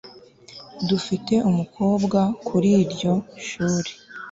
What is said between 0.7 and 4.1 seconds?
dufite umukobwa kuri iryo shuri